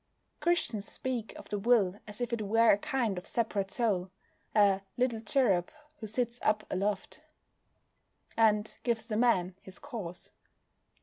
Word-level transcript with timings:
Christians 0.39 0.91
speak 0.91 1.31
of 1.35 1.49
the 1.49 1.59
will 1.59 1.99
as 2.07 2.21
if 2.21 2.33
it 2.33 2.41
were 2.41 2.71
a 2.71 2.77
kind 2.79 3.19
of 3.19 3.27
separate 3.27 3.69
soul, 3.69 4.09
a 4.55 4.81
"little 4.97 5.19
cherub 5.19 5.69
who 5.99 6.07
sits 6.07 6.39
up 6.41 6.65
aloft" 6.71 7.21
and 8.35 8.73
gives 8.81 9.05
the 9.05 9.15
man 9.15 9.53
his 9.61 9.77
course. 9.77 10.31